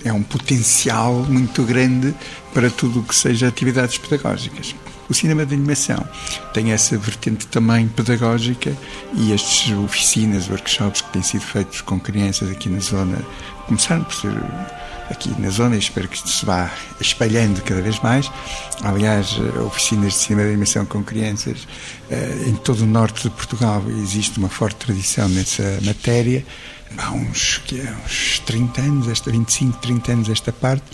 [0.03, 2.13] é um potencial muito grande
[2.53, 4.75] para tudo o que seja atividades pedagógicas.
[5.11, 6.01] O cinema de animação
[6.53, 8.73] tem essa vertente também pedagógica
[9.13, 13.17] e estas oficinas, workshops que têm sido feitos com crianças aqui na zona
[13.67, 14.31] começaram por ser
[15.09, 16.71] aqui na zona e espero que isto se vá
[17.01, 18.31] espalhando cada vez mais.
[18.83, 21.67] Aliás, oficinas de cinema de animação com crianças
[22.09, 26.45] eh, em todo o norte de Portugal existe uma forte tradição nessa matéria.
[26.97, 27.61] Há uns,
[28.05, 30.85] uns 30 anos, esta, 25, 30 anos esta parte,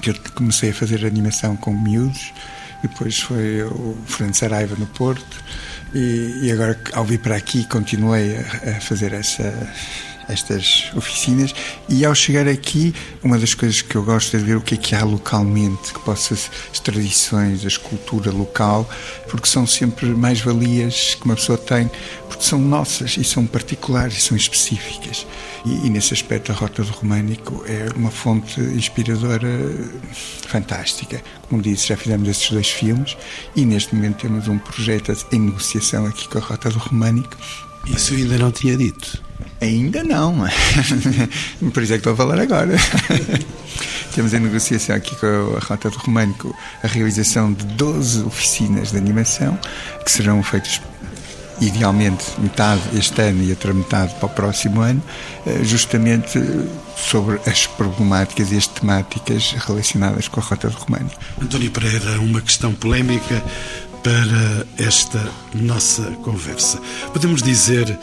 [0.00, 2.32] que eu comecei a fazer animação com miúdos
[2.82, 5.42] depois foi o Fernando Saraiva no Porto.
[5.94, 9.52] E, e, agora ao vir para aqui continuei a, a fazer essa
[10.32, 11.54] estas oficinas.
[11.88, 14.78] E ao chegar aqui uma das coisas que eu gosto é ver o que é
[14.78, 18.88] que há localmente que possa as tradições a escultura local
[19.28, 21.90] porque são sempre mais valias que uma pessoa tem
[22.28, 25.26] porque são nossas e são particulares e são específicas.
[25.64, 29.48] E, e nesse aspecto a Rota do Românico é uma fonte inspiradora
[30.46, 31.22] fantástica.
[31.48, 33.16] Como disse já fizemos esses dois filmes
[33.54, 37.36] e neste momento temos um projeto em negociação aqui com a Rota do Românico.
[37.86, 40.44] Isso ainda não tinha dito Ainda não,
[41.72, 42.74] por isso é que estou a falar agora.
[44.14, 48.98] Temos em negociação aqui com a Rota do Românico a realização de 12 oficinas de
[48.98, 49.58] animação
[50.04, 50.80] que serão feitas
[51.60, 55.02] idealmente metade este ano e outra metade para o próximo ano,
[55.46, 56.40] eh, justamente
[56.96, 61.14] sobre as problemáticas e as temáticas relacionadas com a Rota do Românico.
[61.40, 63.42] António Pereira, uma questão polémica
[64.02, 65.24] para esta
[65.54, 66.80] nossa conversa.
[67.12, 67.96] Podemos dizer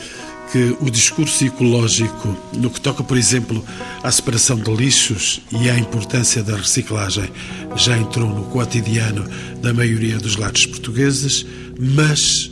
[0.52, 3.64] que o discurso ecológico, no que toca, por exemplo,
[4.04, 7.30] à separação de lixos e à importância da reciclagem,
[7.76, 9.30] já entrou no cotidiano
[9.62, 11.46] da maioria dos lares portugueses,
[11.80, 12.52] mas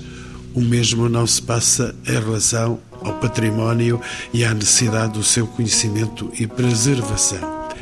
[0.53, 4.01] o mesmo não se passa em relação ao património
[4.33, 7.39] e à necessidade do seu conhecimento e preservação.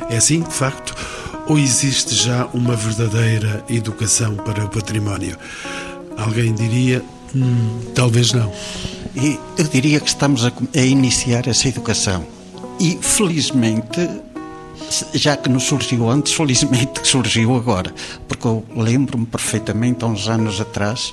[0.08, 0.94] É assim, de facto,
[1.46, 5.36] ou existe já uma verdadeira educação para o património?
[6.16, 7.04] Alguém diria,
[7.36, 8.52] hum, talvez não.
[9.14, 12.24] E eu diria que estamos a, a iniciar essa educação.
[12.78, 14.08] E felizmente
[15.14, 17.92] já que nos surgiu antes, felizmente surgiu agora,
[18.28, 21.12] porque eu lembro-me perfeitamente, há uns anos atrás,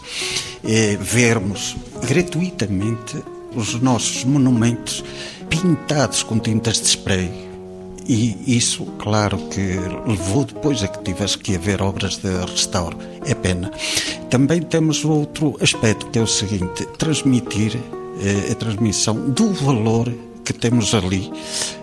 [0.63, 1.75] eh, vermos
[2.07, 3.17] gratuitamente
[3.55, 5.03] os nossos monumentos
[5.49, 7.42] pintados com tintas de spray
[8.07, 12.97] e isso, claro, que levou depois a que tivesse que haver obras de restauro.
[13.25, 13.71] É pena.
[14.29, 17.77] Também temos outro aspecto, que é o seguinte: transmitir
[18.21, 20.11] eh, a transmissão do valor
[20.43, 21.31] que temos ali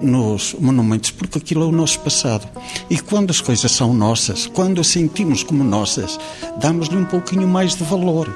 [0.00, 2.46] nos monumentos, porque aquilo é o nosso passado.
[2.88, 6.18] E quando as coisas são nossas, quando as sentimos como nossas,
[6.60, 8.30] damos-lhe um pouquinho mais de valor.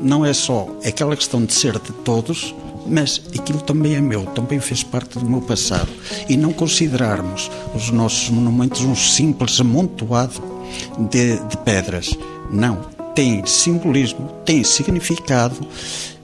[0.00, 2.54] Não é só aquela questão de ser de todos,
[2.88, 5.88] mas aquilo também é meu, também fez parte do meu passado.
[6.28, 10.42] E não considerarmos os nossos monumentos um simples amontoado
[11.10, 12.16] de, de pedras.
[12.50, 12.80] Não,
[13.14, 15.66] tem simbolismo, tem significado.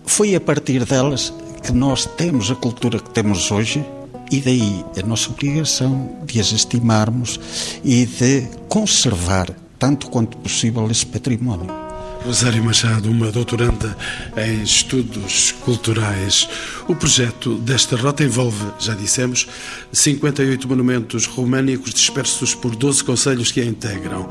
[0.04, 3.84] Foi a partir delas que nós temos a cultura que temos hoje
[4.30, 7.38] e daí a nossa obrigação de as estimarmos
[7.84, 11.81] e de conservar tanto quanto possível esse património.
[12.24, 13.96] Rosário Machado, uma doutoranda
[14.36, 16.48] em estudos culturais.
[16.86, 19.48] O projeto desta rota envolve, já dissemos,
[19.92, 24.28] 58 monumentos românicos dispersos por 12 conselhos que a integram.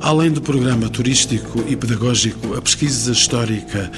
[0.00, 3.90] Além do programa turístico e pedagógico, a pesquisa histórica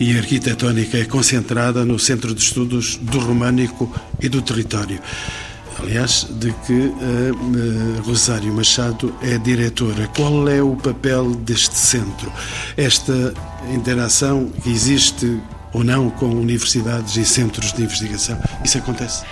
[0.00, 5.00] e arquitetónica é concentrada no Centro de Estudos do Românico e do Território
[5.78, 10.08] aliás, de que a Rosário Machado é diretora.
[10.16, 12.32] Qual é o papel deste centro?
[12.76, 13.32] Esta
[13.72, 15.40] interação que existe
[15.72, 19.24] ou não com universidades e centros de investigação, isso acontece?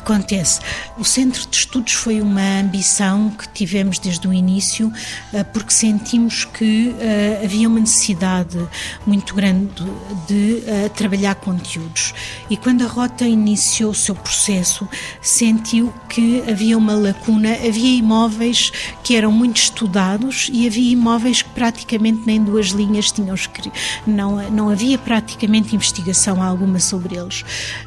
[0.00, 0.60] Acontece.
[0.98, 4.90] O Centro de Estudos foi uma ambição que tivemos desde o início,
[5.32, 8.58] eh, porque sentimos que uh, havia uma necessidade
[9.06, 9.84] muito grande
[10.26, 12.14] de uh, trabalhar conteúdos.
[12.48, 14.88] E quando a Rota iniciou o seu processo,
[15.20, 18.72] sentiu que havia uma lacuna, havia imóveis
[19.04, 23.70] que eram muito estudados e havia imóveis que praticamente nem duas linhas tinham escrito.
[24.06, 27.44] Não, não havia praticamente investigação alguma sobre eles.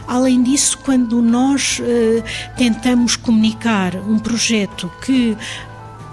[0.07, 1.81] Além disso, quando nós
[2.55, 5.37] tentamos comunicar um projeto que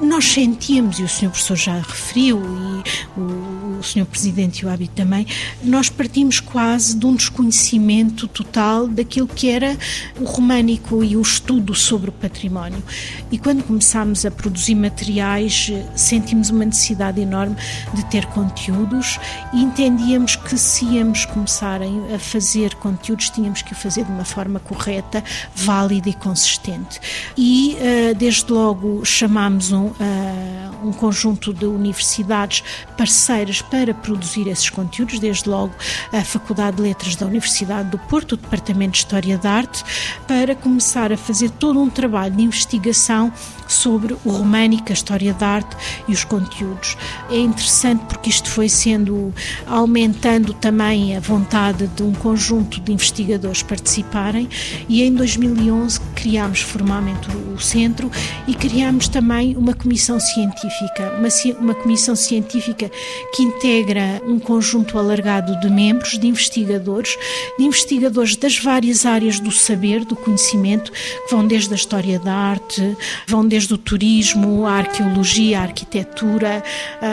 [0.01, 1.29] nós sentíamos, e o Sr.
[1.31, 4.07] Professor já referiu, e o, o Sr.
[4.07, 5.27] Presidente e o Hábito também,
[5.63, 9.77] nós partimos quase de um desconhecimento total daquilo que era
[10.19, 12.83] o românico e o estudo sobre o património.
[13.31, 17.57] E quando começámos a produzir materiais, sentimos uma necessidade enorme
[17.95, 19.19] de ter conteúdos
[19.53, 24.25] e entendíamos que se íamos começar a fazer conteúdos, tínhamos que o fazer de uma
[24.25, 25.23] forma correta,
[25.55, 27.01] válida e consistente.
[27.37, 32.63] E, eh, desde logo, chamámos um, eh, um conjunto de universidades
[32.97, 35.75] parceiras para produzir esses conteúdos, desde logo
[36.13, 39.85] a Faculdade de Letras da Universidade do Porto, o Departamento de História da Arte,
[40.27, 43.33] para começar a fazer todo um trabalho de investigação
[43.71, 45.77] sobre o românico, a história da arte
[46.09, 46.97] e os conteúdos.
[47.31, 49.33] É interessante porque isto foi sendo
[49.67, 54.49] aumentando também a vontade de um conjunto de investigadores participarem
[54.89, 58.11] e em 2011 criámos formalmente o centro
[58.47, 61.29] e criámos também uma comissão científica, uma,
[61.61, 62.91] uma comissão científica
[63.35, 67.17] que integra um conjunto alargado de membros, de investigadores,
[67.59, 72.35] de investigadores das várias áreas do saber, do conhecimento, que vão desde a história da
[72.35, 72.97] arte,
[73.27, 76.65] vão desde desde o turismo, a arqueologia, a arquitetura,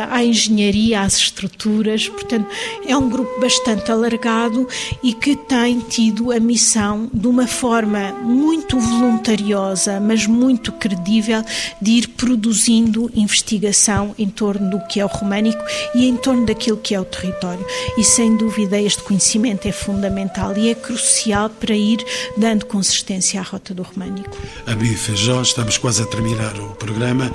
[0.09, 2.07] à engenharia, às estruturas.
[2.07, 2.47] Portanto,
[2.87, 4.65] é um grupo bastante alargado
[5.03, 11.43] e que tem tido a missão, de uma forma muito voluntariosa, mas muito credível,
[11.81, 15.61] de ir produzindo investigação em torno do que é o românico
[15.93, 17.65] e em torno daquilo que é o território.
[17.97, 21.97] E sem dúvida este conhecimento é fundamental e é crucial para ir
[22.37, 24.37] dando consistência à rota do românico.
[24.65, 27.31] Abi Feijó, estamos quase a terminar terminar o programa,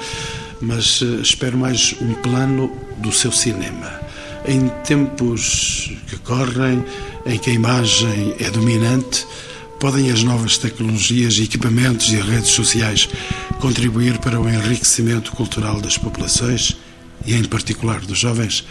[0.60, 4.00] mas eh, espero mais um plano do seu cinema.
[4.46, 6.84] Em tempos que correm,
[7.26, 9.26] em que a imagem é dominante,
[9.80, 13.08] podem as novas tecnologias, equipamentos e redes sociais
[13.60, 16.76] contribuir para o enriquecimento cultural das populações
[17.26, 18.64] e, em particular, dos jovens?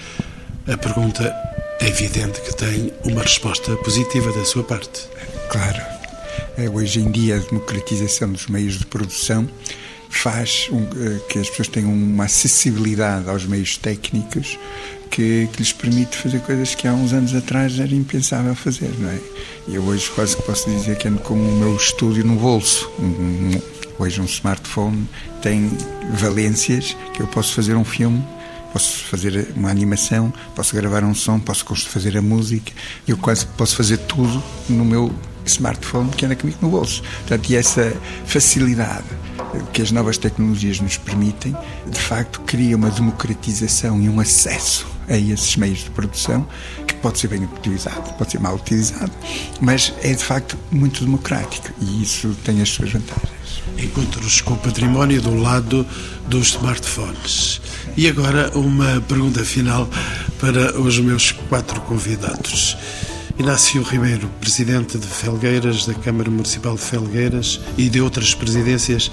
[0.68, 1.34] A pergunta
[1.80, 5.10] é evidente que tem uma resposta positiva da sua parte.
[5.50, 5.82] Claro.
[6.58, 9.50] É, hoje em dia, a democratização dos meios de produção
[10.12, 14.60] faz um, eh, que as pessoas tenham uma acessibilidade aos meios técnicos
[15.10, 19.10] que, que, lhes permite fazer coisas que há uns anos atrás era impensável fazer, não
[19.10, 19.20] é?
[19.68, 22.92] E eu hoje quase que posso dizer que ando com o meu estúdio no bolso.
[23.00, 23.62] Um, um,
[24.00, 25.08] hoje um smartphone
[25.42, 25.72] tem
[26.14, 28.24] valências que eu posso fazer um filme
[28.72, 32.72] posso fazer uma animação, posso gravar um som, posso fazer a música,
[33.06, 35.14] eu quase posso fazer tudo no meu
[35.46, 37.04] smartphone que anda comigo no bolso.
[37.20, 37.94] Portanto, e essa
[38.26, 39.04] facilidade
[39.74, 41.56] que as novas tecnologias nos permitem,
[41.88, 46.48] de facto, cria uma democratização e um acesso a esses meios de produção
[46.88, 49.12] que pode ser bem utilizado, pode ser mal utilizado,
[49.60, 53.32] mas é de facto muito democrático e isso tem as suas vantagens.
[53.78, 55.86] Encontros com o património do lado
[56.28, 57.62] dos smartphones.
[57.98, 59.90] E agora uma pergunta final
[60.40, 62.78] para os meus quatro convidados.
[63.42, 69.12] Inácio Ribeiro, presidente de Felgueiras, da Câmara Municipal de Felgueiras e de outras presidências,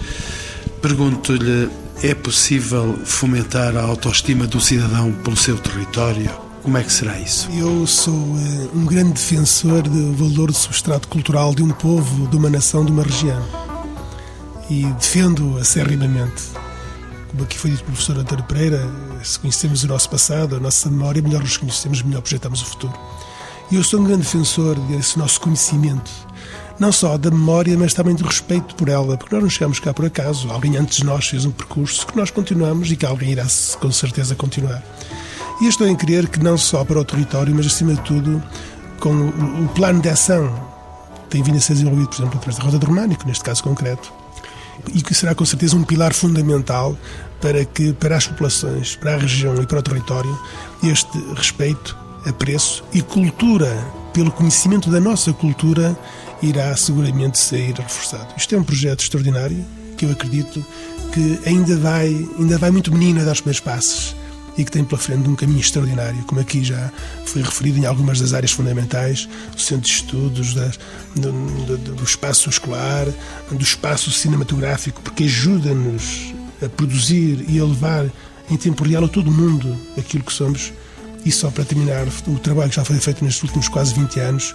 [0.83, 1.71] pergunto-lhe:
[2.03, 6.31] é possível fomentar a autoestima do cidadão pelo seu território?
[6.63, 7.49] Como é que será isso?
[7.53, 12.37] Eu sou uh, um grande defensor do valor do substrato cultural de um povo, de
[12.37, 13.43] uma nação, de uma região.
[14.69, 16.43] E defendo acerrimamente.
[17.31, 18.87] Como aqui foi dito pelo professor António Pereira,
[19.25, 22.93] se conhecemos o nosso passado, a nossa memória, melhor nos conhecemos, melhor projetamos o futuro.
[23.71, 26.11] E eu sou um grande defensor desse nosso conhecimento,
[26.79, 29.93] não só da memória, mas também do respeito por ela, porque nós não chegamos cá
[29.93, 30.51] por acaso.
[30.51, 33.47] Alguém antes de nós fez um percurso que nós continuamos e que alguém irá
[33.79, 34.83] com certeza continuar.
[35.61, 38.43] E eu estou em crer que não só para o território, mas acima de tudo
[39.01, 40.49] com o, plano de ação
[41.25, 43.63] que tem vindo a ser desenvolvido, por exemplo, através da Rota do Românico, neste caso
[43.63, 44.11] concreto,
[44.95, 46.97] e que será com certeza um pilar fundamental
[47.39, 50.39] para que para as populações, para a região e para o território,
[50.83, 53.77] este respeito apreço e cultura,
[54.13, 55.97] pelo conhecimento da nossa cultura,
[56.43, 58.35] irá seguramente sair reforçado.
[58.37, 59.65] Isto é um projeto extraordinário
[59.97, 60.65] que eu acredito
[61.13, 62.09] que ainda vai,
[62.39, 64.15] ainda vai muito menino a dar os primeiros passos
[64.57, 66.91] e que tem pela frente um caminho extraordinário, como aqui já
[67.25, 70.73] foi referido em algumas das áreas fundamentais, do centro de estudos, da,
[71.15, 71.33] do,
[71.65, 73.07] do, do, espaço escolar,
[73.53, 78.07] do espaço cinematográfico, porque ajuda-nos a produzir e a levar
[78.51, 80.73] em tempo real a todo mundo aquilo que somos
[81.25, 84.55] e só para terminar, o trabalho que já foi feito nestes últimos quase 20 anos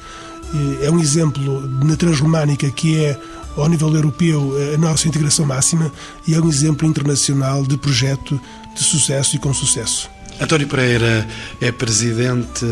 [0.81, 3.19] é um exemplo na Transromânica que é,
[3.55, 5.91] ao nível europeu, a nossa integração máxima
[6.27, 8.39] e é um exemplo internacional de projeto
[8.75, 10.09] de sucesso e com sucesso.
[10.39, 11.27] António Pereira
[11.61, 12.65] é presidente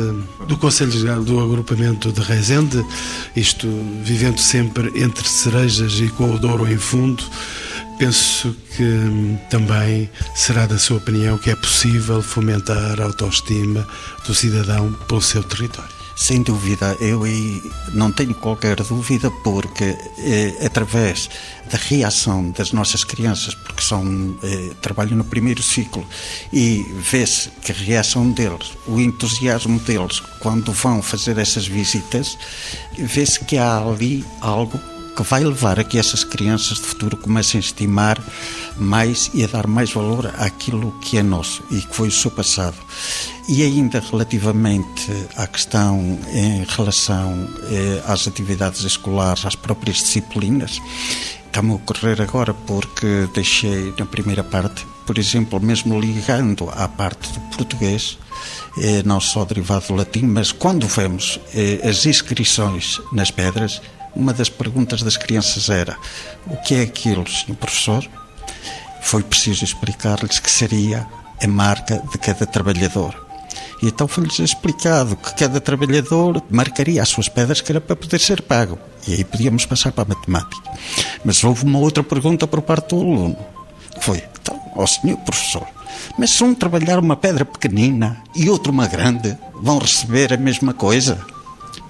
[0.48, 2.84] do Conselho Geral do Agrupamento de Rezende,
[3.36, 3.68] isto
[4.04, 7.24] vivendo sempre entre cerejas e com o Douro em fundo
[8.02, 13.88] Penso que hum, também será da sua opinião que é possível fomentar a autoestima
[14.26, 15.92] do cidadão pelo seu território.
[16.16, 17.22] Sem dúvida, eu
[17.94, 21.30] não tenho qualquer dúvida, porque é, através
[21.72, 26.04] da reação das nossas crianças, porque são é, trabalham no primeiro ciclo,
[26.52, 32.36] e vê-se que a reação deles, o entusiasmo deles, quando vão fazer essas visitas,
[32.98, 34.80] vê-se que há ali algo
[35.16, 38.22] que vai levar a que essas crianças de futuro comecem a estimar
[38.78, 42.32] mais e a dar mais valor àquilo que é nosso e que foi o seu
[42.32, 42.78] passado.
[43.48, 50.80] E ainda relativamente à questão em relação eh, às atividades escolares, às próprias disciplinas,
[51.48, 57.30] está-me a ocorrer agora porque deixei na primeira parte, por exemplo, mesmo ligando à parte
[57.34, 58.18] do português,
[58.78, 63.82] eh, não só derivado do latim, mas quando vemos eh, as inscrições nas pedras,
[64.16, 65.98] uma das perguntas das crianças era:
[66.48, 68.08] o que é aquilo, senhor professor?
[69.02, 71.08] Foi preciso explicar-lhes que seria
[71.42, 73.16] a marca de cada trabalhador.
[73.82, 78.20] E então foi-lhes explicado que cada trabalhador marcaria as suas pedras que era para poder
[78.20, 78.78] ser pago.
[79.08, 80.72] E aí podíamos passar para a matemática.
[81.26, 83.38] Mas houve uma outra pergunta por parte do aluno.
[84.00, 85.68] Foi, então, ó senhor professor,
[86.18, 90.74] mas se um trabalhar uma pedra pequenina e outro uma grande, vão receber a mesma
[90.74, 91.20] coisa?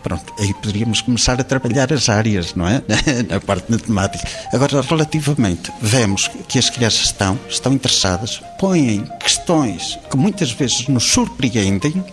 [0.04, 2.82] Pronto, aí poderíamos começar a trabalhar as áreas, não é?
[3.30, 4.28] Na parte matemática.
[4.52, 11.04] Agora, relativamente, vemos que as crianças estão, estão interessadas, põem questões que muitas vezes nos
[11.04, 12.04] surpreendem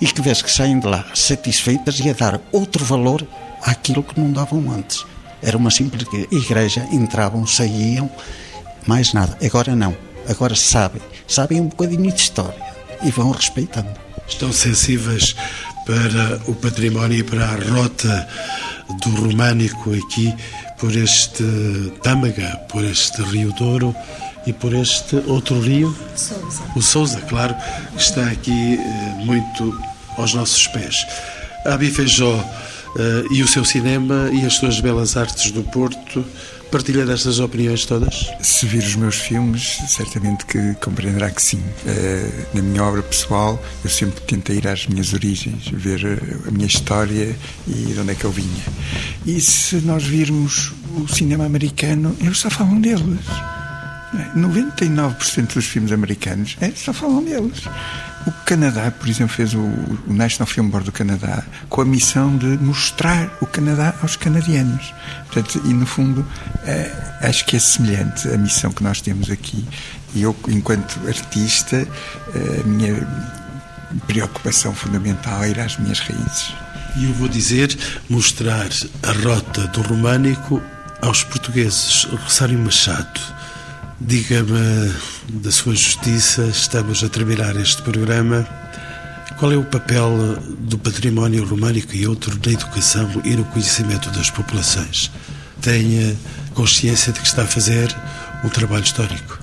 [0.00, 3.26] e que vês que saem de lá satisfeitas e a dar outro valor
[3.62, 5.04] àquilo que não davam antes.
[5.42, 8.10] Era uma simples igreja, entravam, saíam,
[8.86, 9.36] mais nada.
[9.44, 9.96] Agora não.
[10.28, 11.02] Agora sabem.
[11.26, 12.62] Sabem um bocadinho de história
[13.02, 13.90] e vão respeitando.
[14.28, 15.34] Estão sensíveis
[15.86, 18.28] para o património e para a rota
[19.02, 20.34] do românico aqui
[20.78, 21.44] por este
[22.02, 23.94] Tâmaga, por este Rio Douro
[24.46, 26.62] e por este outro rio, Sousa.
[26.74, 27.54] o Sousa, claro,
[27.94, 29.80] que está aqui eh, muito
[30.16, 31.06] aos nossos pés.
[31.64, 36.24] A Feijó uh, e o seu cinema e as suas belas artes do Porto
[36.72, 38.32] Partilha destas opiniões todas?
[38.40, 41.58] Se vir os meus filmes, certamente que compreenderá que sim.
[41.58, 46.00] Uh, na minha obra pessoal, eu sempre tentei ir às minhas origens, ver
[46.48, 47.36] a minha história
[47.68, 48.64] e de onde é que eu vinha.
[49.26, 53.20] E se nós virmos o cinema americano, eles só falam deles.
[54.36, 57.62] 99% dos filmes americanos é, só falam deles.
[58.26, 62.36] O Canadá, por exemplo, fez o, o National Film Board do Canadá com a missão
[62.36, 64.94] de mostrar o Canadá aos canadianos.
[65.30, 66.26] Portanto, e no fundo,
[66.64, 66.90] é,
[67.22, 69.66] acho que é semelhante a missão que nós temos aqui.
[70.14, 73.08] E eu, enquanto artista, é, a minha
[74.06, 76.54] preocupação fundamental é ir às minhas raízes.
[76.96, 77.76] E eu vou dizer,
[78.10, 78.68] mostrar
[79.02, 80.62] a rota do românico
[81.00, 82.04] aos portugueses.
[82.04, 83.41] Rosário Machado
[84.04, 84.92] Diga-me
[85.28, 88.46] da sua justiça, estamos a terminar este programa.
[89.38, 90.10] Qual é o papel
[90.58, 95.10] do património românico e outro na educação e no conhecimento das populações?
[95.60, 96.16] Tenha
[96.52, 97.94] consciência de que está a fazer
[98.44, 99.41] um trabalho histórico.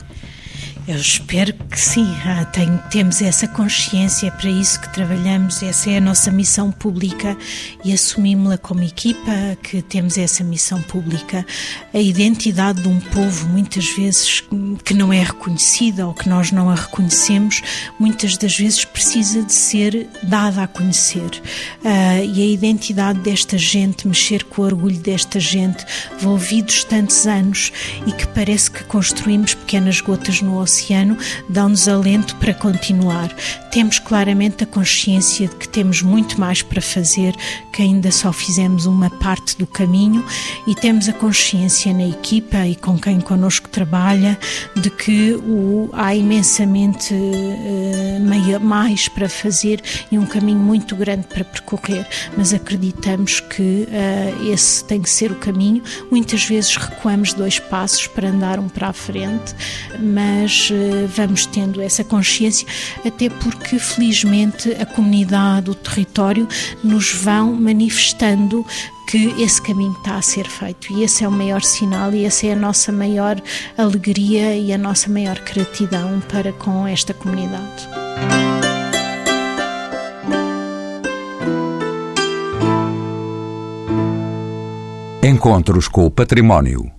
[0.90, 5.92] Eu espero que sim, ah, tem, temos essa consciência, é para isso que trabalhamos, essa
[5.92, 7.38] é a nossa missão pública
[7.86, 9.32] e assumimos-la como equipa,
[9.62, 11.46] que temos essa missão pública.
[11.94, 14.44] A identidade de um povo, muitas vezes,
[14.84, 17.62] que não é reconhecida ou que nós não a reconhecemos,
[18.00, 21.40] muitas das vezes precisa de ser dada a conhecer.
[21.84, 25.86] Uh, e a identidade desta gente, mexer com o orgulho desta gente,
[26.20, 27.72] envolvidos tantos anos
[28.08, 31.18] e que parece que construímos pequenas gotas no oceano oceano
[31.48, 33.30] dão-nos alento para continuar.
[33.72, 37.36] Temos claramente a consciência de que temos muito mais para fazer,
[37.72, 40.26] que ainda só fizemos uma parte do caminho
[40.66, 44.38] e temos a consciência na equipa e com quem connosco trabalha
[44.76, 51.44] de que o, há imensamente uh, mais para fazer e um caminho muito grande para
[51.44, 52.08] percorrer,
[52.38, 55.84] mas acreditamos que uh, esse tem que ser o caminho.
[56.12, 59.56] Muitas vezes recuamos dois passos para andar um para a frente,
[60.00, 62.68] mas eh, vamos tendo essa consciência,
[63.06, 66.48] até porque felizmente a comunidade, o território
[66.84, 68.66] nos vão manifestando
[69.08, 72.46] que esse caminho está a ser feito e esse é o maior sinal e essa
[72.46, 73.42] é a nossa maior
[73.76, 77.88] alegria e a nossa maior gratidão para com esta comunidade.
[85.24, 86.99] Encontros com o Património